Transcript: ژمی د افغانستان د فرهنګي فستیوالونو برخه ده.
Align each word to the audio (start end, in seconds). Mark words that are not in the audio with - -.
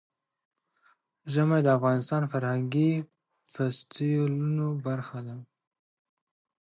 ژمی 1.33 1.59
د 1.63 1.67
افغانستان 1.77 2.21
د 2.23 2.29
فرهنګي 2.33 2.91
فستیوالونو 3.51 4.67
برخه 4.85 5.19
ده. 5.27 5.35